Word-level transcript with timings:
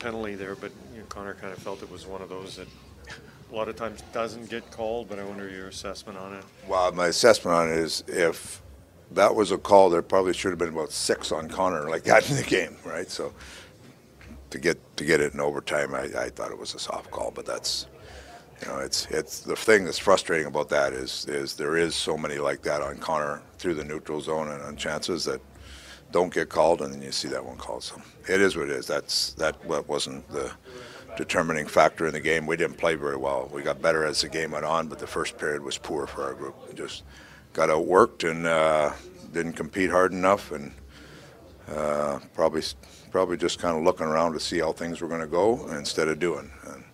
penalty 0.00 0.34
there, 0.34 0.54
but 0.54 0.72
you 0.92 1.00
know, 1.00 1.06
Connor 1.08 1.34
kind 1.34 1.52
of 1.52 1.58
felt 1.58 1.82
it 1.82 1.90
was 1.90 2.06
one 2.06 2.22
of 2.22 2.28
those 2.28 2.56
that 2.56 2.66
a 3.50 3.54
lot 3.54 3.68
of 3.68 3.76
times 3.76 4.02
doesn't 4.12 4.50
get 4.50 4.68
called. 4.70 5.08
But 5.08 5.18
I 5.18 5.24
wonder 5.24 5.48
your 5.48 5.68
assessment 5.68 6.18
on 6.18 6.34
it. 6.34 6.44
Well, 6.66 6.90
my 6.92 7.06
assessment 7.08 7.56
on 7.56 7.68
it 7.68 7.78
is 7.78 8.02
if 8.08 8.62
that 9.12 9.34
was 9.34 9.52
a 9.52 9.58
call, 9.58 9.90
there 9.90 10.02
probably 10.02 10.32
should 10.32 10.50
have 10.50 10.58
been 10.58 10.70
about 10.70 10.92
six 10.92 11.32
on 11.32 11.48
Connor 11.48 11.88
like 11.88 12.04
that 12.04 12.28
in 12.30 12.36
the 12.36 12.42
game, 12.42 12.76
right? 12.84 13.08
So 13.08 13.32
to 14.50 14.58
get 14.58 14.78
to 14.96 15.04
get 15.04 15.20
it 15.20 15.34
in 15.34 15.40
overtime, 15.40 15.94
I, 15.94 16.04
I 16.16 16.30
thought 16.30 16.50
it 16.50 16.58
was 16.58 16.74
a 16.74 16.78
soft 16.78 17.10
call, 17.10 17.30
but 17.30 17.46
that's 17.46 17.86
you 18.62 18.68
know, 18.68 18.78
it's 18.78 19.06
it's 19.10 19.40
the 19.40 19.56
thing 19.56 19.84
that's 19.84 19.98
frustrating 19.98 20.46
about 20.46 20.68
that 20.70 20.92
is 20.92 21.26
is 21.26 21.54
there 21.54 21.76
is 21.76 21.94
so 21.94 22.16
many 22.16 22.38
like 22.38 22.62
that 22.62 22.82
on 22.82 22.98
Connor 22.98 23.42
through 23.58 23.74
the 23.74 23.84
neutral 23.84 24.20
zone 24.20 24.48
and 24.48 24.62
on 24.62 24.76
chances 24.76 25.24
that 25.24 25.40
don't 26.10 26.32
get 26.32 26.48
called, 26.48 26.82
and 26.82 26.92
then 26.92 27.02
you 27.02 27.12
see 27.12 27.28
that 27.28 27.44
one 27.44 27.56
called. 27.56 27.82
So 27.82 28.00
it 28.28 28.40
is 28.40 28.56
what 28.56 28.68
it 28.68 28.72
is. 28.72 28.86
That's 28.86 29.32
that 29.34 29.64
what 29.64 29.88
wasn't 29.88 30.28
the 30.30 30.52
determining 31.16 31.66
factor 31.66 32.06
in 32.06 32.12
the 32.12 32.20
game. 32.20 32.46
We 32.46 32.56
didn't 32.56 32.78
play 32.78 32.94
very 32.94 33.16
well. 33.16 33.48
We 33.52 33.62
got 33.62 33.82
better 33.82 34.04
as 34.04 34.20
the 34.20 34.28
game 34.28 34.52
went 34.52 34.64
on, 34.64 34.88
but 34.88 34.98
the 34.98 35.06
first 35.06 35.38
period 35.38 35.62
was 35.62 35.78
poor 35.78 36.06
for 36.06 36.24
our 36.24 36.34
group. 36.34 36.56
We 36.68 36.74
just 36.74 37.02
got 37.52 37.68
outworked 37.68 38.28
and 38.28 38.46
uh, 38.46 38.92
didn't 39.32 39.54
compete 39.54 39.90
hard 39.90 40.12
enough, 40.12 40.52
and 40.52 40.72
uh, 41.68 42.20
probably 42.34 42.62
probably 43.10 43.36
just 43.36 43.58
kind 43.58 43.76
of 43.76 43.82
looking 43.82 44.06
around 44.06 44.32
to 44.32 44.40
see 44.40 44.58
how 44.58 44.72
things 44.72 45.00
were 45.00 45.08
going 45.08 45.20
to 45.20 45.26
go 45.26 45.68
instead 45.76 46.08
of 46.08 46.18
doing. 46.18 46.50
And 46.66 46.84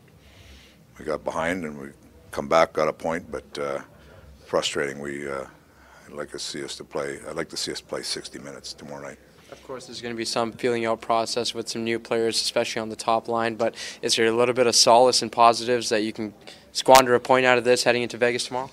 we 0.98 1.04
got 1.04 1.24
behind, 1.24 1.64
and 1.64 1.78
we 1.78 1.88
come 2.30 2.48
back, 2.48 2.72
got 2.72 2.88
a 2.88 2.92
point, 2.92 3.30
but 3.30 3.58
uh, 3.58 3.80
frustrating. 4.46 4.98
We 4.98 5.28
uh, 5.28 5.44
I'd 6.06 6.14
like 6.14 6.30
to 6.30 6.38
see 6.38 6.62
us 6.64 6.76
to 6.76 6.84
play. 6.84 7.18
I'd 7.28 7.36
like 7.36 7.48
to 7.50 7.56
see 7.56 7.72
us 7.72 7.80
play 7.80 8.02
60 8.02 8.38
minutes 8.38 8.72
tomorrow 8.72 9.02
night. 9.02 9.18
Of 9.50 9.62
course, 9.64 9.86
there's 9.86 10.00
going 10.00 10.14
to 10.14 10.16
be 10.16 10.24
some 10.24 10.52
feeling 10.52 10.86
out 10.86 11.00
process 11.00 11.54
with 11.54 11.68
some 11.68 11.84
new 11.84 11.98
players, 11.98 12.40
especially 12.40 12.82
on 12.82 12.88
the 12.88 12.96
top 12.96 13.28
line. 13.28 13.54
But 13.54 13.74
is 14.02 14.16
there 14.16 14.26
a 14.26 14.32
little 14.32 14.54
bit 14.54 14.66
of 14.66 14.74
solace 14.74 15.22
and 15.22 15.30
positives 15.30 15.88
that 15.88 16.02
you 16.02 16.12
can 16.12 16.34
squander 16.72 17.14
a 17.14 17.20
point 17.20 17.46
out 17.46 17.58
of 17.58 17.64
this 17.64 17.84
heading 17.84 18.02
into 18.02 18.16
Vegas 18.16 18.46
tomorrow? 18.46 18.70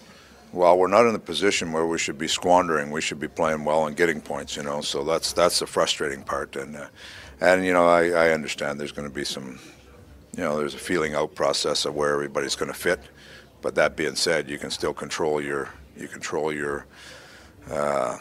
Well, 0.51 0.77
we're 0.77 0.87
not 0.87 1.07
in 1.07 1.13
the 1.13 1.19
position 1.19 1.71
where 1.71 1.85
we 1.85 1.97
should 1.97 2.17
be 2.17 2.27
squandering. 2.27 2.91
We 2.91 3.01
should 3.01 3.19
be 3.19 3.27
playing 3.27 3.65
well 3.65 3.87
and 3.87 3.95
getting 3.95 4.21
points, 4.21 4.55
you 4.55 4.63
know. 4.63 4.81
So 4.81 5.03
that's 5.03 5.33
that's 5.33 5.59
the 5.59 5.67
frustrating 5.67 6.23
part. 6.23 6.55
And 6.55 6.75
uh, 6.75 6.87
and 7.41 7.65
you 7.65 7.73
know, 7.73 7.87
I, 7.87 8.09
I 8.09 8.31
understand 8.31 8.79
there's 8.79 8.91
going 8.91 9.07
to 9.07 9.13
be 9.13 9.25
some, 9.25 9.59
you 10.35 10.43
know, 10.43 10.57
there's 10.57 10.75
a 10.75 10.79
feeling 10.79 11.15
out 11.15 11.33
process 11.33 11.85
of 11.85 11.95
where 11.95 12.13
everybody's 12.13 12.55
going 12.55 12.71
to 12.71 12.77
fit. 12.77 12.99
But 13.61 13.75
that 13.75 13.95
being 13.95 14.15
said, 14.15 14.49
you 14.49 14.59
can 14.59 14.69
still 14.69 14.93
control 14.93 15.41
your 15.41 15.69
you 15.97 16.07
control 16.07 16.53
your 16.53 16.85
uh, 17.71 18.17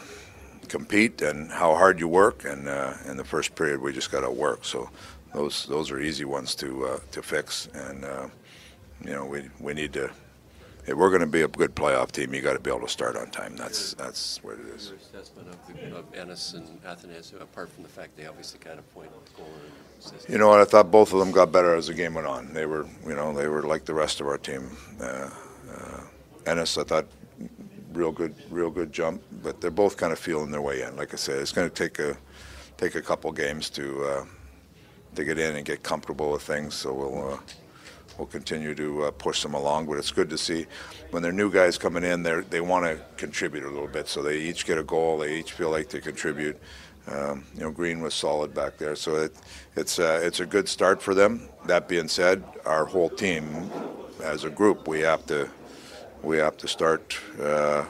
compete 0.69 1.23
and 1.23 1.51
how 1.51 1.75
hard 1.75 2.01
you 2.01 2.09
work. 2.09 2.45
And 2.45 2.69
uh, 2.69 2.95
in 3.07 3.17
the 3.17 3.25
first 3.25 3.55
period, 3.55 3.81
we 3.81 3.93
just 3.93 4.11
got 4.11 4.21
to 4.21 4.31
work. 4.31 4.65
So 4.65 4.91
those 5.35 5.67
those 5.67 5.91
are 5.91 6.01
easy 6.01 6.25
ones 6.25 6.55
to 6.57 6.87
uh, 6.87 6.99
to 7.13 7.23
fix. 7.23 7.69
And 7.75 8.05
uh, 8.05 8.29
you 9.05 9.13
know, 9.13 9.25
we 9.25 9.49
we 9.61 9.75
need 9.75 9.93
to. 9.95 10.11
If 10.85 10.95
we're 10.95 11.11
going 11.11 11.21
to 11.21 11.29
be 11.29 11.43
a 11.43 11.49
good 11.49 11.77
playoff 11.77 12.11
team, 12.11 12.35
you 12.35 12.41
got 12.41 12.55
to 12.55 12.59
be 12.59 12.69
able 12.69 12.81
to 12.81 12.89
start 12.89 13.17
on 13.17 13.31
time. 13.31 13.57
That's 13.57 13.95
that's 13.95 14.43
what 14.43 14.55
it 14.55 14.67
is. 14.75 14.89
Your 14.89 14.97
assessment 14.97 15.49
of, 15.49 15.57
the, 15.69 15.97
of 15.97 16.13
Ennis 16.13 16.55
and 16.55 16.83
Athanasiou, 16.83 17.41
apart 17.41 17.71
from 17.71 17.85
the 17.85 17.89
fact 17.89 18.17
they 18.17 18.27
obviously 18.27 18.59
got 18.59 18.81
a 18.81 18.83
point 18.83 19.13
goal. 19.37 19.47
You 20.29 20.39
know 20.39 20.49
what? 20.49 20.61
I 20.61 20.65
thought 20.65 20.91
both 20.91 21.13
of 21.13 21.21
them 21.21 21.31
got 21.31 21.53
better 21.53 21.75
as 21.75 21.87
the 21.87 21.95
game 21.95 22.15
went 22.15 22.27
on. 22.27 22.53
They 22.53 22.67
were, 22.67 22.87
you 23.07 23.15
know, 23.15 23.33
they 23.33 23.47
were 23.47 23.63
like 23.63 23.85
the 23.85 23.95
rest 23.95 24.21
of 24.21 24.27
our 24.27 24.39
team. 24.39 24.77
Uh, 25.01 25.31
uh, 25.71 26.01
Ennis, 26.47 26.77
I 26.77 26.83
thought, 26.83 27.07
real 27.97 28.13
good, 28.13 28.35
real 28.51 28.71
good 28.71 28.93
jump. 28.93 29.23
But 29.43 29.61
they're 29.61 29.71
both 29.71 29.97
kind 29.97 30.13
of 30.13 30.19
feeling 30.19 30.51
their 30.51 30.63
way 30.63 30.83
in. 30.83 30.97
Like 30.97 31.13
I 31.13 31.17
said, 31.17 31.39
it's 31.39 31.53
going 31.53 31.69
to 31.69 31.75
take 31.75 31.99
a 31.99 32.17
take 32.77 32.95
a 32.95 33.03
couple 33.03 33.31
games 33.33 33.71
to 33.71 34.05
uh, 34.05 34.25
to 35.15 35.25
get 35.25 35.39
in 35.39 35.57
and 35.57 35.65
get 35.65 35.83
comfortable 35.83 36.33
with 36.33 36.43
things. 36.43 36.75
So 36.75 36.93
we'll. 36.93 37.33
Uh, 37.35 37.39
We'll 38.19 38.27
continue 38.27 38.75
to 38.75 39.05
uh, 39.05 39.11
push 39.11 39.43
them 39.43 39.55
along, 39.55 39.87
but 39.87 39.97
it's 39.97 40.13
good 40.13 40.29
to 40.31 40.37
see 40.39 40.67
when 41.13 41.23
they're 41.23 41.33
new 41.33 41.51
guys 41.51 41.79
coming 41.79 42.05
in. 42.05 42.23
They 42.23 42.41
they 42.43 42.61
want 42.61 42.85
to 42.85 43.01
contribute 43.17 43.65
a 43.65 43.71
little 43.71 43.89
bit, 43.89 44.07
so 44.07 44.23
they 44.23 44.39
each 44.39 44.67
get 44.67 44.77
a 44.77 44.83
goal. 44.83 45.19
They 45.19 45.39
each 45.39 45.53
feel 45.53 45.71
like 45.71 45.89
they 45.89 46.01
contribute. 46.01 46.61
Um, 47.07 47.45
you 47.55 47.61
know, 47.61 47.71
Green 47.71 48.01
was 48.01 48.15
solid 48.15 48.55
back 48.55 48.77
there, 48.77 48.97
so 48.97 49.17
it, 49.17 49.35
it's 49.77 49.99
uh, 49.99 50.21
it's 50.23 50.41
a 50.41 50.47
good 50.47 50.69
start 50.69 51.01
for 51.01 51.15
them. 51.15 51.49
That 51.65 51.89
being 51.89 52.07
said, 52.07 52.45
our 52.67 52.85
whole 52.85 53.09
team, 53.09 53.71
as 54.23 54.45
a 54.45 54.51
group, 54.51 54.87
we 54.87 55.01
have 55.01 55.25
to 55.27 55.49
we 56.23 56.39
have 56.39 56.57
to 56.59 56.69
start. 56.69 57.19
Uh, 57.41 57.85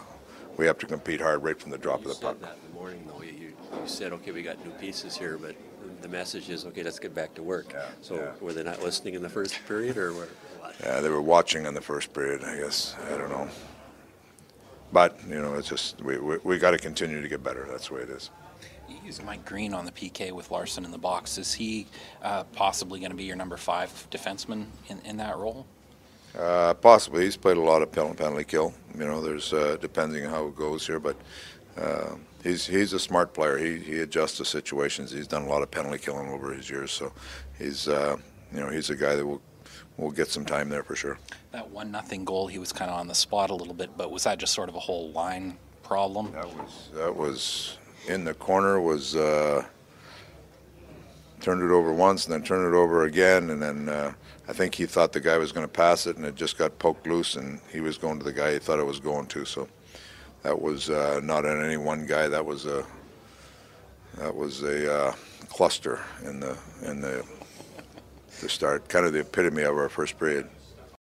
we 0.56 0.66
have 0.66 0.78
to 0.78 0.87
compete 0.87 1.20
hard 1.20 1.43
right 1.43 1.59
from 1.59 1.70
the 1.70 1.78
drop 1.78 2.04
You 2.04 2.10
of 2.10 2.20
the 2.20 2.26
puck. 2.26 2.41
that 2.41 2.56
in 2.56 2.72
the 2.72 2.78
morning, 2.78 3.04
though. 3.06 3.22
You, 3.22 3.32
you, 3.32 3.47
you 3.48 3.87
said, 3.87 4.12
okay, 4.12 4.32
we 4.32 4.43
got 4.43 4.62
new 4.65 4.70
pieces 4.72 5.16
here, 5.16 5.38
but 5.38 5.56
the 6.03 6.09
message 6.09 6.50
is, 6.50 6.66
okay, 6.66 6.82
let's 6.82 6.98
get 6.98 7.15
back 7.15 7.34
to 7.34 7.42
work. 7.42 7.72
Yeah, 7.72 7.87
so 8.00 8.16
yeah. 8.16 8.31
were 8.41 8.53
they 8.53 8.62
not 8.62 8.82
listening 8.82 9.15
in 9.15 9.22
the 9.22 9.28
first 9.28 9.59
period, 9.66 9.97
or 9.97 10.12
what? 10.12 10.28
Yeah, 10.82 11.00
they 11.00 11.09
were 11.09 11.22
watching 11.22 11.66
in 11.66 11.75
the 11.75 11.81
first 11.81 12.12
period, 12.12 12.44
I 12.44 12.56
guess. 12.56 12.94
I 13.10 13.16
don't 13.16 13.31
know. 13.31 13.48
But, 14.92 15.19
you 15.26 15.41
know, 15.41 15.54
it's 15.54 15.69
just, 15.69 16.03
we, 16.03 16.19
we, 16.19 16.37
we 16.44 16.59
got 16.59 16.72
to 16.72 16.78
continue 16.78 17.22
to 17.22 17.28
get 17.28 17.42
better. 17.42 17.66
That's 17.71 17.88
the 17.88 17.94
way 17.94 18.00
it 18.03 18.10
is. 18.10 18.31
You 18.88 18.97
used 19.04 19.25
Mike 19.25 19.44
Green 19.44 19.72
on 19.72 19.87
the 19.87 19.92
PK 19.92 20.32
with 20.32 20.50
Larsson 20.50 20.84
in 20.84 20.91
the 20.91 20.98
box. 20.98 21.38
Is 21.38 21.54
he 21.54 21.87
uh, 22.22 22.44
possibly 22.44 23.00
going 23.00 23.10
to 23.10 23.16
be 23.16 23.25
your 23.25 23.37
number 23.37 23.56
five 23.56 23.91
defenseman 24.10 24.66
in, 24.88 25.00
in 25.04 25.16
that 25.16 25.38
role? 25.38 25.66
Uh, 26.38 26.75
possibly. 26.75 27.25
He's 27.25 27.37
played 27.37 27.56
a 27.56 27.60
lot 27.62 27.82
of 27.82 27.93
penalty, 27.93 28.16
penalty 28.16 28.44
kill. 28.44 28.72
You 28.97 29.04
know, 29.04 29.20
there's, 29.20 29.53
uh, 29.53 29.76
depending 29.81 30.26
on 30.26 30.31
how 30.31 30.47
it 30.47 30.56
goes 30.56 30.87
here, 30.87 31.00
but 31.00 31.16
uh, 31.76 32.15
he's, 32.43 32.66
he's 32.66 32.93
a 32.93 32.98
smart 32.98 33.34
player. 33.34 33.59
He, 33.59 33.78
he 33.78 34.00
adjusts 34.00 34.37
to 34.38 34.44
situations. 34.44 35.10
He's 35.10 35.26
done 35.26 35.42
a 35.42 35.48
lot 35.48 35.62
of 35.62 35.71
penalty 35.71 35.98
killing 35.98 36.28
over 36.28 36.53
his 36.53 36.71
years, 36.71 36.91
so 36.91 37.12
he's, 37.59 37.88
uh, 37.88 38.16
you 38.53 38.60
know, 38.60 38.71
he's 38.71 38.91
a 38.91 38.97
guy 38.97 39.15
that 39.15 39.26
will, 39.26 39.42
will 39.97 40.10
get 40.10 40.28
some 40.28 40.44
time 40.44 40.69
there 40.69 40.82
for 40.82 40.97
sure. 40.97 41.19
That 41.53 41.69
one 41.71 41.91
nothing 41.91 42.25
goal, 42.25 42.47
he 42.47 42.59
was 42.59 42.72
kind 42.72 42.91
of 42.91 42.98
on 42.98 43.09
the 43.09 43.15
spot 43.15 43.50
a 43.50 43.54
little 43.54 43.75
bit, 43.75 43.91
but 43.97 44.10
was 44.10 44.25
that 44.25 44.38
just 44.38 44.54
sort 44.54 44.69
of 44.69 44.75
a 44.75 44.81
whole 44.81 45.10
line 45.12 45.59
problem? 45.82 46.32
That 46.32 46.48
was 46.56 46.91
that 46.94 47.15
was 47.15 47.78
in 48.09 48.25
the 48.25 48.34
corner 48.34 48.81
was 48.81 49.16
uh, 49.16 49.65
turned 51.41 51.62
it 51.62 51.71
over 51.71 51.92
once 51.92 52.25
and 52.25 52.32
then 52.32 52.42
turned 52.42 52.72
it 52.72 52.76
over 52.76 53.04
again 53.04 53.50
and 53.50 53.60
then 53.60 53.88
uh, 53.88 54.12
I 54.48 54.53
think 54.53 54.75
he 54.75 54.86
thought 54.86 55.12
the 55.12 55.20
guy 55.20 55.38
was 55.38 55.53
going 55.53 55.66
to 55.66 55.72
pass 55.72 56.06
it 56.06 56.16
and 56.16 56.26
it 56.26 56.34
just 56.34 56.58
got 56.58 56.78
poked 56.78 57.06
loose 57.06 57.36
and 57.36 57.60
he 57.70 57.80
was 57.80 57.97
going 57.97 58.19
to 58.19 58.25
the 58.25 58.32
guy 58.32 58.54
he 58.54 58.58
thought 58.58 58.78
it 58.78 58.86
was 58.86 59.00
going 59.00 59.26
to 59.28 59.44
so 59.44 59.69
that 60.42 60.60
was 60.60 60.91
uh, 60.91 61.20
not 61.22 61.47
on 61.47 61.64
any 61.64 61.76
one 61.76 62.06
guy 62.06 62.28
that 62.28 62.44
was 62.44 62.66
a 62.66 62.84
that 64.19 64.34
was 64.34 64.62
a 64.62 64.92
uh, 64.92 65.14
cluster 65.48 66.00
in 66.25 66.41
the 66.41 66.56
in 66.82 67.00
the 67.00 67.25
the 68.41 68.48
start 68.48 68.88
kind 68.88 69.06
of 69.06 69.12
the 69.12 69.20
epitome 69.20 69.62
of 69.62 69.76
our 69.76 69.88
first 69.88 70.19
period. 70.19 70.48